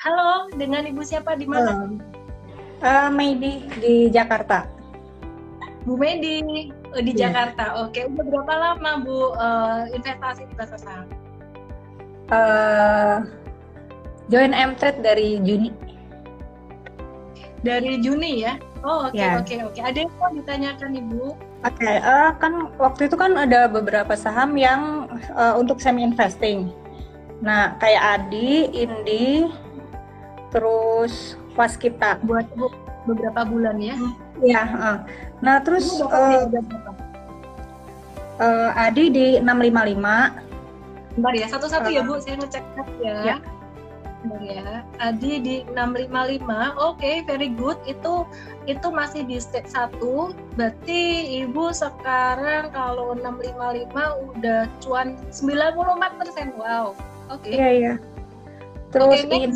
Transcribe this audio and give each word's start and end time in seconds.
Halo, 0.00 0.48
dengan 0.56 0.88
Ibu 0.88 1.04
siapa 1.04 1.36
di 1.36 1.44
mana? 1.44 1.84
Uh, 2.80 3.12
Medi 3.12 3.68
di 3.84 4.08
Jakarta. 4.08 4.64
Bu 5.84 5.92
Medi 6.00 6.40
uh, 6.96 7.04
di 7.04 7.12
yeah. 7.12 7.28
Jakarta. 7.28 7.84
Oke, 7.84 8.08
udah 8.08 8.24
berapa 8.24 8.54
lama 8.56 8.90
Bu 9.04 9.36
uh, 9.36 9.84
investasi 9.92 10.48
di 10.48 10.54
pasar 10.56 10.80
saham? 10.80 11.04
Uh, 12.32 13.28
join 14.32 14.56
M-Trade 14.56 15.04
dari 15.04 15.36
Juni. 15.44 15.68
Dari 17.60 18.00
Juni 18.00 18.40
ya? 18.40 18.56
Oh 18.80 19.04
oke 19.04 19.12
okay, 19.12 19.20
yeah. 19.20 19.36
oke 19.36 19.44
okay, 19.44 19.58
oke. 19.60 19.76
Okay. 19.76 19.82
Ada 19.84 19.98
yang 20.00 20.12
mau 20.16 20.32
ditanyakan 20.32 20.90
Ibu? 20.96 21.24
Oke, 21.28 21.76
okay, 21.76 21.96
uh, 22.00 22.32
kan 22.40 22.72
waktu 22.80 23.04
itu 23.04 23.20
kan 23.20 23.36
ada 23.36 23.68
beberapa 23.68 24.16
saham 24.16 24.56
yang 24.56 25.12
uh, 25.36 25.60
untuk 25.60 25.76
semi 25.76 26.00
investing. 26.00 26.72
Nah, 27.44 27.76
kayak 27.80 28.00
Adi, 28.20 28.68
Indi, 28.72 29.48
terus 30.50 31.38
Waskita 31.58 32.22
buat 32.24 32.46
beberapa 33.04 33.44
bulan 33.44 33.76
ya. 33.82 33.96
Iya, 34.40 34.62
uh. 34.64 34.98
Nah, 35.44 35.60
terus 35.60 35.88
uh, 36.00 36.48
uh, 38.40 38.70
Adi 38.76 39.12
di 39.12 39.26
655. 39.40 41.18
Bentar 41.18 41.34
ya, 41.34 41.46
satu-satu 41.50 41.88
uh, 41.90 41.92
ya 41.92 42.02
Bu, 42.06 42.16
saya 42.22 42.36
ngecek 42.40 42.64
ya. 43.02 43.16
ya. 43.24 43.36
Bentar 44.24 44.40
ya. 44.40 44.84
Adi 45.00 45.32
di 45.40 45.56
655. 45.72 45.76
Oke, 45.76 46.72
okay, 46.76 47.14
very 47.28 47.52
good. 47.52 47.76
Itu 47.84 48.24
itu 48.64 48.88
masih 48.88 49.28
di 49.28 49.36
stage 49.40 49.68
1. 49.72 50.00
Berarti 50.56 51.00
Ibu 51.44 51.72
sekarang 51.72 52.72
kalau 52.72 53.16
655 53.18 54.32
udah 54.32 54.60
cuan 54.80 55.16
94%. 55.28 56.56
Wow. 56.56 56.96
Oke. 57.28 57.48
Okay. 57.48 57.52
Iya, 57.56 57.68
iya. 57.76 57.94
Terus 58.90 59.22
okay, 59.22 59.46
in 59.46 59.52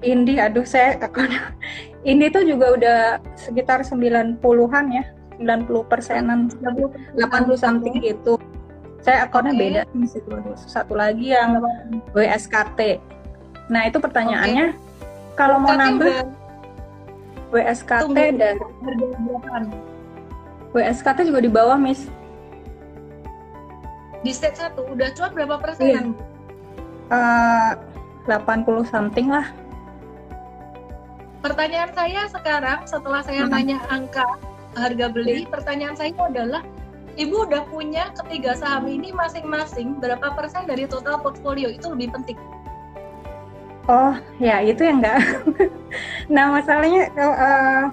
Indi, 0.00 0.40
aduh 0.40 0.64
saya 0.64 0.96
akun 0.96 1.28
Indi 2.10 2.32
tuh 2.32 2.48
juga 2.48 2.66
udah 2.72 2.98
sekitar 3.36 3.84
90-an 3.84 4.84
ya, 4.88 5.04
90 5.36 5.92
persenan, 5.92 6.48
80 6.48 7.20
something 7.60 8.00
gitu. 8.00 8.40
Saya 9.00 9.28
akunnya 9.28 9.52
okay. 9.56 9.60
beda 9.60 9.80
satu 10.56 10.92
lagi 10.96 11.32
yang 11.32 11.60
WSKT. 12.12 13.00
Nah 13.72 13.88
itu 13.88 13.96
pertanyaannya, 13.96 14.76
okay. 14.76 15.36
kalau 15.36 15.60
mau 15.60 15.72
nambah 15.72 16.28
WSKT 17.52 18.04
Tunggu. 18.04 18.36
dan 18.40 19.64
WSKT 20.72 21.28
juga 21.28 21.40
di 21.44 21.50
bawah, 21.52 21.76
Miss. 21.76 22.08
Di 24.20 24.32
stage 24.32 24.60
satu 24.60 24.84
udah 24.88 25.08
cuan 25.16 25.32
berapa 25.32 25.56
persen? 25.60 25.84
Iya. 25.84 26.00
Uh, 27.10 27.72
80 28.28 28.84
something 28.86 29.32
lah 29.32 29.48
pertanyaan 31.40 31.90
saya 31.96 32.28
sekarang 32.28 32.84
setelah 32.84 33.20
saya 33.24 33.44
hmm. 33.44 33.52
nanya 33.52 33.78
angka 33.88 34.24
harga 34.76 35.10
beli, 35.10 35.44
hmm. 35.44 35.50
pertanyaan 35.50 35.96
saya 35.98 36.14
adalah 36.16 36.62
Ibu 37.18 37.50
udah 37.50 37.66
punya 37.68 38.14
ketiga 38.16 38.54
saham 38.54 38.86
ini 38.86 39.10
masing-masing 39.10 39.98
berapa 39.98 40.30
persen 40.32 40.64
dari 40.64 40.86
total 40.86 41.18
portfolio 41.18 41.68
itu 41.68 41.90
lebih 41.90 42.14
penting? 42.14 42.38
Oh 43.90 44.14
ya 44.38 44.62
itu 44.62 44.86
yang 44.86 45.02
enggak. 45.02 45.18
nah 46.34 46.54
masalahnya 46.54 47.10
uh, 47.18 47.84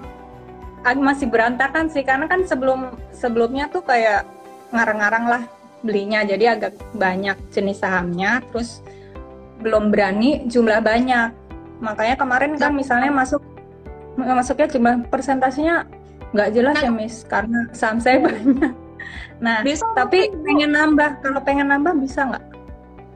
masih 0.96 1.28
berantakan 1.28 1.90
sih 1.90 2.06
karena 2.06 2.30
kan 2.30 2.46
sebelum 2.46 2.94
sebelumnya 3.10 3.68
tuh 3.68 3.82
kayak 3.82 4.24
ngarang-ngarang 4.70 5.26
lah 5.26 5.42
belinya 5.82 6.24
jadi 6.24 6.56
agak 6.56 6.78
banyak 6.94 7.36
jenis 7.52 7.82
sahamnya 7.82 8.40
terus 8.50 8.80
belum 9.60 9.90
berani 9.90 10.46
jumlah 10.46 10.80
banyak 10.80 11.34
makanya 11.78 12.16
kemarin 12.18 12.52
kan 12.58 12.74
misalnya 12.74 13.10
masuk 13.10 13.37
masuknya 14.18 14.68
cuma 14.68 14.90
persentasenya 15.06 15.86
nggak 16.34 16.50
jelas 16.52 16.76
nah, 16.76 16.84
ya 16.84 16.90
Miss 16.92 17.24
karena 17.24 17.60
saham 17.72 17.98
saya 18.02 18.20
banyak. 18.26 18.74
Nah 19.38 19.62
besok 19.62 19.94
tapi 19.94 20.28
pengen 20.44 20.74
nambah 20.74 21.22
kalau 21.22 21.40
pengen 21.40 21.70
nambah 21.70 21.94
bisa 22.02 22.26
nggak? 22.26 22.44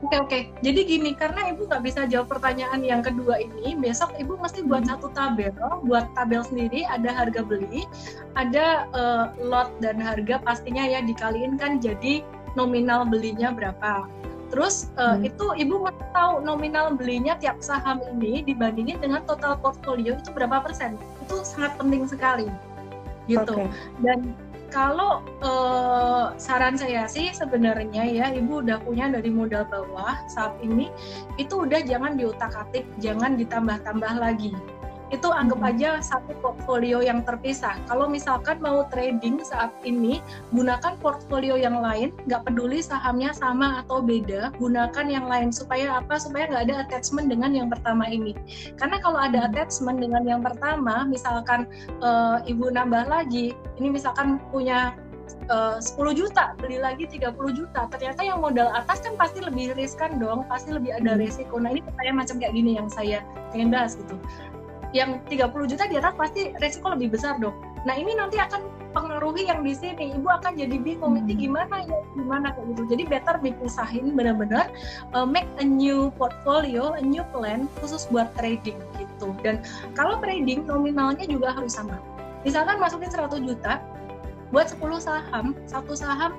Oke 0.03 0.19
oke, 0.19 0.39
jadi 0.59 0.83
gini 0.83 1.15
karena 1.15 1.47
ibu 1.47 1.63
nggak 1.63 1.79
bisa 1.79 2.03
jawab 2.11 2.27
pertanyaan 2.27 2.83
yang 2.83 2.99
kedua 2.99 3.39
ini, 3.39 3.71
besok 3.79 4.11
ibu 4.19 4.35
mesti 4.35 4.59
buat 4.67 4.83
hmm. 4.83 4.91
satu 4.91 5.07
tabel, 5.15 5.55
buat 5.87 6.11
tabel 6.11 6.43
sendiri 6.43 6.83
ada 6.91 7.07
harga 7.07 7.39
beli, 7.39 7.87
ada 8.35 8.83
uh, 8.91 9.31
lot 9.39 9.71
dan 9.79 10.03
harga 10.03 10.43
pastinya 10.43 10.83
ya 10.83 10.99
dikaliin 10.99 11.55
kan 11.55 11.79
jadi 11.79 12.19
nominal 12.59 13.07
belinya 13.07 13.55
berapa. 13.55 14.03
Terus 14.53 14.93
uh, 15.01 15.17
hmm. 15.17 15.25
itu 15.25 15.45
ibu 15.57 15.81
mau 15.81 15.97
tahu 16.13 16.45
nominal 16.45 16.93
belinya 16.93 17.33
tiap 17.41 17.57
saham 17.65 17.97
ini 18.13 18.45
dibandingin 18.45 19.01
dengan 19.01 19.25
total 19.25 19.57
portfolio 19.57 20.13
itu 20.13 20.29
berapa 20.29 20.61
persen? 20.61 20.93
Itu 21.25 21.41
sangat 21.41 21.73
penting 21.81 22.05
sekali, 22.05 22.45
gitu. 23.25 23.57
Okay. 23.57 23.73
Dan 24.05 24.37
kalau 24.69 25.25
uh, 25.41 26.37
saran 26.37 26.77
saya 26.77 27.09
sih 27.09 27.33
sebenarnya 27.33 28.05
ya 28.05 28.29
ibu 28.29 28.61
udah 28.61 28.77
punya 28.85 29.09
dari 29.09 29.33
modal 29.33 29.65
bawah 29.65 30.21
saat 30.29 30.53
ini 30.61 30.93
itu 31.41 31.65
udah 31.65 31.81
jangan 31.81 32.13
diutak-atik, 32.13 32.85
jangan 33.01 33.33
ditambah-tambah 33.33 34.13
lagi 34.21 34.53
itu 35.13 35.29
anggap 35.29 35.61
aja 35.61 36.01
satu 36.01 36.33
portfolio 36.41 37.05
yang 37.05 37.21
terpisah. 37.21 37.77
Kalau 37.85 38.09
misalkan 38.09 38.57
mau 38.57 38.89
trading 38.89 39.45
saat 39.45 39.69
ini, 39.85 40.19
gunakan 40.49 40.97
portfolio 40.97 41.53
yang 41.53 41.77
lain, 41.77 42.09
nggak 42.25 42.49
peduli 42.49 42.81
sahamnya 42.81 43.29
sama 43.37 43.85
atau 43.85 44.01
beda, 44.01 44.49
gunakan 44.57 45.05
yang 45.05 45.29
lain. 45.29 45.53
Supaya 45.53 46.01
apa? 46.01 46.17
Supaya 46.17 46.49
nggak 46.49 46.63
ada 46.65 46.75
attachment 46.89 47.29
dengan 47.29 47.53
yang 47.53 47.69
pertama 47.69 48.09
ini. 48.09 48.33
Karena 48.75 48.97
kalau 48.97 49.21
ada 49.21 49.45
attachment 49.45 50.01
dengan 50.01 50.25
yang 50.25 50.41
pertama, 50.41 51.05
misalkan 51.05 51.69
uh, 52.01 52.41
ibu 52.49 52.73
nambah 52.73 53.05
lagi, 53.05 53.53
ini 53.77 53.93
misalkan 53.93 54.41
punya 54.49 54.97
uh, 55.53 55.77
10 55.77 56.17
juta 56.17 56.57
beli 56.57 56.81
lagi 56.81 57.05
30 57.05 57.37
juta. 57.53 57.85
Ternyata 57.93 58.25
yang 58.25 58.41
modal 58.41 58.73
atas 58.73 59.05
kan 59.05 59.13
pasti 59.13 59.45
lebih 59.45 59.77
riskan 59.77 60.17
dong 60.17 60.49
pasti 60.49 60.73
lebih 60.73 60.97
ada 60.97 61.21
resiko. 61.21 61.61
Nah 61.61 61.69
ini 61.69 61.85
pertanyaan 61.85 62.17
macam 62.25 62.35
kayak 62.41 62.53
gini 62.57 62.81
yang 62.81 62.89
saya 62.89 63.21
pengen 63.53 63.69
bahas 63.69 63.93
gitu 63.93 64.17
yang 64.91 65.23
30 65.31 65.71
juta 65.71 65.87
di 65.87 65.95
atas 65.95 66.13
pasti 66.19 66.51
resiko 66.59 66.91
lebih 66.91 67.15
besar 67.15 67.39
dong. 67.39 67.55
Nah 67.83 67.95
ini 67.95 68.15
nanti 68.15 68.39
akan 68.39 68.83
pengaruhi 68.93 69.49
yang 69.49 69.65
di 69.65 69.73
sini. 69.75 70.15
Ibu 70.15 70.29
akan 70.29 70.55
jadi 70.55 70.77
bingung 70.79 71.17
ini 71.17 71.33
hmm. 71.33 71.41
gimana 71.41 71.75
ya 71.83 71.99
gimana 72.13 72.47
kayak 72.53 72.65
gitu. 72.75 72.81
Jadi 72.93 73.03
better 73.09 73.35
dipisahin 73.41 74.13
benar-benar 74.13 74.69
uh, 75.17 75.27
make 75.27 75.49
a 75.59 75.65
new 75.65 76.13
portfolio, 76.15 76.95
a 76.95 77.03
new 77.03 77.25
plan 77.33 77.65
khusus 77.81 78.07
buat 78.13 78.31
trading 78.37 78.77
gitu. 79.01 79.33
Dan 79.41 79.59
kalau 79.97 80.21
trading 80.21 80.63
nominalnya 80.69 81.25
juga 81.27 81.51
harus 81.51 81.75
sama. 81.75 81.99
Misalkan 82.47 82.77
masukin 82.79 83.09
100 83.11 83.43
juta 83.43 83.81
buat 84.53 84.69
10 84.69 84.79
saham, 85.01 85.57
satu 85.65 85.97
saham 85.97 86.31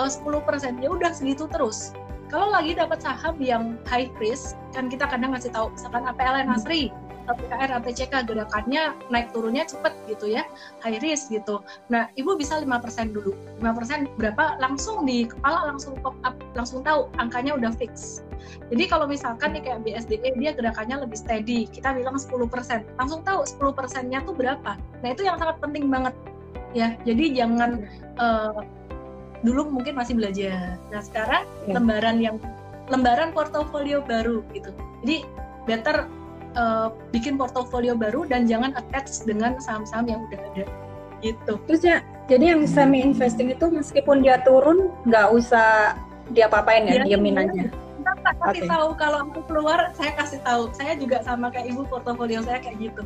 uh, 0.00 0.08
10% 0.08 0.80
ya 0.80 0.88
udah 0.88 1.12
segitu 1.12 1.44
terus. 1.46 1.92
Kalau 2.28 2.52
lagi 2.52 2.76
dapat 2.76 3.00
saham 3.00 3.40
yang 3.40 3.80
high 3.88 4.12
risk, 4.20 4.52
kan 4.76 4.92
kita 4.92 5.08
kadang 5.08 5.32
ngasih 5.32 5.48
tahu 5.48 5.72
misalkan 5.72 6.04
APLN 6.04 6.52
Nasri, 6.52 6.92
PKR 7.34 7.70
ATCK 7.80 8.14
gerakannya 8.24 8.96
naik 9.12 9.32
turunnya 9.34 9.64
cepet 9.68 9.92
gitu 10.08 10.30
ya 10.30 10.44
high 10.84 11.00
risk 11.00 11.28
gitu. 11.32 11.60
Nah 11.92 12.08
ibu 12.14 12.36
bisa 12.38 12.60
5% 12.60 12.68
dulu. 13.12 13.32
5% 13.60 14.16
berapa? 14.16 14.56
Langsung 14.62 15.04
di 15.04 15.28
kepala 15.28 15.68
langsung 15.68 15.98
pop 16.00 16.16
up 16.24 16.36
langsung 16.54 16.80
tahu 16.84 17.08
angkanya 17.20 17.56
udah 17.56 17.72
fix. 17.74 18.22
Jadi 18.68 18.84
kalau 18.88 19.08
misalkan 19.08 19.56
nih 19.56 19.62
kayak 19.64 19.80
BSDE 19.84 20.30
dia 20.38 20.52
gerakannya 20.54 21.04
lebih 21.04 21.18
steady. 21.18 21.68
Kita 21.68 21.92
bilang 21.96 22.16
10% 22.16 22.38
langsung 22.96 23.20
tahu 23.24 23.44
10 23.44 23.78
persennya 23.78 24.24
tuh 24.24 24.36
berapa. 24.36 24.76
Nah 24.76 25.08
itu 25.08 25.24
yang 25.24 25.36
sangat 25.36 25.58
penting 25.60 25.88
banget. 25.88 26.14
Ya 26.76 26.94
jadi 27.04 27.44
jangan 27.44 27.84
uh, 28.20 28.60
dulu 29.42 29.70
mungkin 29.70 29.96
masih 29.96 30.18
belajar. 30.18 30.76
Nah 30.90 31.00
sekarang 31.02 31.42
ya. 31.66 31.76
lembaran 31.76 32.16
yang 32.18 32.36
lembaran 32.88 33.30
portofolio 33.30 34.00
baru 34.02 34.42
gitu. 34.56 34.72
Jadi 35.04 35.24
better 35.68 36.08
uh, 36.58 36.90
bikin 37.14 37.38
portofolio 37.38 37.94
baru 37.94 38.26
dan 38.26 38.50
jangan 38.50 38.74
attach 38.74 39.22
dengan 39.22 39.56
saham-saham 39.62 40.10
yang 40.10 40.20
udah 40.26 40.40
ada 40.52 40.64
gitu. 41.22 41.52
Terus 41.66 41.82
ya, 41.82 41.98
jadi 42.30 42.54
yang 42.54 42.62
semi 42.66 43.02
investing 43.02 43.50
itu 43.50 43.66
meskipun 43.70 44.22
dia 44.22 44.42
turun 44.42 44.90
nggak 45.06 45.28
usah 45.34 45.98
diapa-apain 46.34 46.86
ya, 46.86 47.02
ya 47.02 47.14
diemin 47.14 47.38
aja. 47.38 47.64
Kita 47.70 48.30
kasih 48.40 48.62
okay. 48.64 48.70
tahu 48.70 48.88
kalau 48.96 49.18
aku 49.26 49.40
keluar, 49.50 49.90
saya 49.98 50.12
kasih 50.16 50.40
tahu. 50.46 50.70
Saya 50.74 50.96
juga 50.96 51.20
sama 51.26 51.50
kayak 51.50 51.74
ibu 51.74 51.82
portofolio 51.86 52.40
saya 52.46 52.62
kayak 52.62 52.90
gitu. 52.90 53.02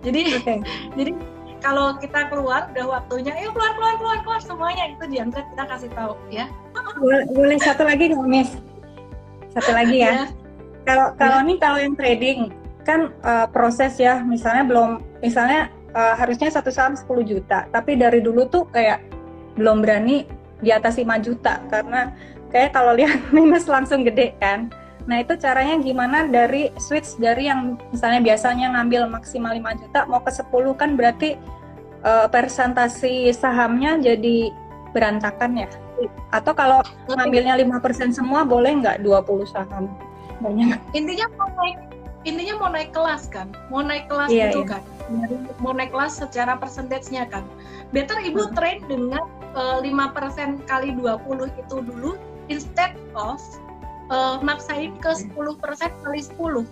Jadi, 0.00 0.20
okay. 0.40 0.58
jadi 0.98 1.12
kalau 1.60 1.94
kita 2.00 2.32
keluar 2.32 2.72
udah 2.72 2.86
waktunya, 2.88 3.36
yuk 3.44 3.52
keluar 3.52 3.76
keluar 3.76 3.94
keluar 4.00 4.18
keluar 4.24 4.40
semuanya 4.40 4.96
itu 4.96 5.04
diangkat 5.06 5.44
kita 5.52 5.64
kasih 5.68 5.90
tahu 5.92 6.16
ya. 6.32 6.48
Boleh, 6.96 7.28
boleh 7.30 7.58
satu 7.60 7.84
lagi 7.84 8.10
nggak 8.10 8.26
Miss? 8.26 8.56
Satu 9.52 9.70
lagi 9.76 10.00
ya. 10.00 10.24
Iya. 10.24 10.26
Kalau 10.88 11.06
kalau 11.20 11.44
ya. 11.44 11.46
nih 11.46 11.56
kalau 11.60 11.78
yang 11.78 11.94
trading 11.94 12.40
kan 12.82 13.14
uh, 13.22 13.46
proses 13.50 13.96
ya 14.00 14.22
misalnya 14.24 14.64
belum 14.66 14.90
misalnya 15.20 15.68
uh, 15.92 16.14
harusnya 16.16 16.48
satu 16.48 16.72
saham 16.72 16.96
10 16.96 17.06
juta 17.24 17.66
tapi 17.70 17.96
dari 17.96 18.20
dulu 18.24 18.46
tuh 18.48 18.64
kayak 18.70 19.02
belum 19.56 19.84
berani 19.84 20.24
di 20.60 20.70
atas 20.70 21.00
5 21.00 21.06
juta 21.24 21.60
karena 21.68 22.12
kayak 22.52 22.76
kalau 22.76 22.96
lihat 22.96 23.18
minus 23.36 23.68
langsung 23.68 24.04
gede 24.04 24.36
kan 24.40 24.70
Nah 25.08 25.26
itu 25.26 25.34
caranya 25.40 25.80
gimana 25.80 26.28
dari 26.28 26.70
switch 26.76 27.16
dari 27.16 27.48
yang 27.48 27.74
misalnya 27.90 28.20
biasanya 28.20 28.78
ngambil 28.78 29.08
maksimal 29.08 29.50
5 29.50 29.80
juta 29.82 30.00
mau 30.06 30.20
ke 30.20 30.30
10 30.30 30.52
kan 30.76 30.94
berarti 30.94 31.40
uh, 32.04 32.30
persentasi 32.30 33.32
sahamnya 33.32 33.96
jadi 33.98 34.54
berantakan 34.92 35.66
ya? 35.66 35.68
Atau 36.30 36.54
kalau 36.54 36.78
ngambilnya 37.10 37.58
5% 37.58 38.14
semua 38.14 38.46
boleh 38.46 38.78
nggak 38.78 39.02
20 39.02 39.50
saham? 39.50 39.90
Banyak. 40.38 40.78
Intinya 40.96 41.26
intinya 42.28 42.54
mau 42.60 42.70
naik 42.72 42.92
kelas 42.92 43.28
kan, 43.32 43.48
mau 43.72 43.80
naik 43.80 44.06
kelas 44.10 44.28
yeah, 44.28 44.52
itu 44.52 44.64
yeah. 44.66 44.78
kan, 44.78 44.82
mau 45.62 45.72
naik 45.72 45.92
kelas 45.92 46.20
secara 46.20 46.56
persentasenya 46.60 47.28
kan. 47.32 47.44
Better 47.90 48.20
ibu 48.22 48.46
hmm. 48.46 48.54
train 48.54 48.78
dengan 48.86 49.24
eh, 49.56 49.78
5% 49.82 50.68
kali 50.68 50.94
20 50.94 51.48
itu 51.48 51.76
dulu 51.80 52.20
instead 52.52 52.92
of 53.14 53.40
uh, 54.10 54.42
maksain 54.42 54.98
ke 54.98 55.10
10% 55.14 55.32
kali 56.02 56.20
10. 56.20 56.36
Oke. 56.36 56.66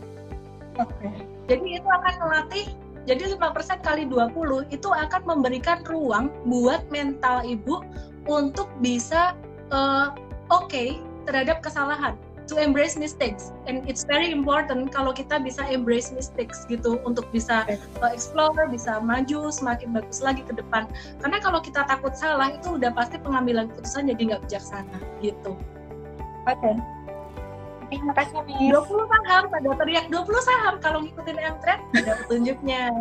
Okay. 0.79 1.15
Jadi 1.49 1.81
itu 1.81 1.89
akan 1.89 2.15
melatih 2.23 2.67
jadi 3.09 3.41
5% 3.41 3.81
kali 3.81 4.05
20 4.05 4.69
itu 4.69 4.89
akan 4.93 5.23
memberikan 5.25 5.81
ruang 5.89 6.29
buat 6.45 6.85
mental 6.93 7.41
ibu 7.41 7.81
untuk 8.29 8.69
bisa 8.85 9.33
uh, 9.73 10.12
oke 10.53 10.69
okay 10.69 11.00
terhadap 11.25 11.65
kesalahan 11.65 12.12
to 12.49 12.56
embrace 12.56 12.97
mistakes 12.97 13.53
and 13.69 13.85
it's 13.85 14.03
very 14.09 14.33
important 14.33 14.89
kalau 14.91 15.12
kita 15.12 15.37
bisa 15.39 15.62
embrace 15.69 16.11
mistakes 16.11 16.65
gitu 16.67 16.99
untuk 17.05 17.29
bisa 17.31 17.69
uh, 18.00 18.11
explore 18.11 18.56
bisa 18.73 18.99
maju 19.05 19.53
semakin 19.53 19.93
bagus 19.93 20.25
lagi 20.25 20.41
ke 20.43 20.56
depan 20.56 20.89
karena 21.21 21.39
kalau 21.39 21.61
kita 21.61 21.85
takut 21.85 22.17
salah 22.17 22.49
itu 22.50 22.81
udah 22.81 22.91
pasti 22.97 23.21
pengambilan 23.21 23.69
keputusan 23.71 24.09
jadi 24.11 24.23
nggak 24.35 24.43
bijaksana 24.49 24.99
gitu 25.21 25.55
oke 26.49 26.56
okay. 26.56 26.75
Terima 27.89 28.12
kasih, 28.12 28.45
Miss. 28.45 28.69
20 28.69 28.85
saham, 28.85 29.43
pada 29.49 29.69
teriak 29.81 30.12
20 30.12 30.29
saham 30.45 30.75
kalau 30.85 31.00
ngikutin 31.09 31.41
M-Trend, 31.41 31.81
ada 31.97 32.12
petunjuknya. 32.21 32.93